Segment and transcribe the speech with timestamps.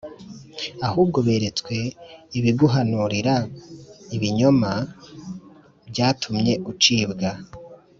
[0.87, 1.75] Ahubwo beretswe
[2.37, 3.35] ibiguhanurira
[4.15, 4.71] ibinyoma,
[5.89, 7.31] Byatumye ucibwa.